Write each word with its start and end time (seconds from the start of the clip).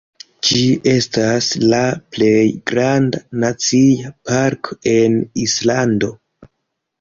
Ĝi 0.47 0.61
estas 0.91 1.49
la 1.73 1.81
plej 2.15 2.39
granda 2.71 3.21
nacia 3.45 4.11
parko 4.31 4.79
en 4.95 5.21
Islando. 5.45 6.11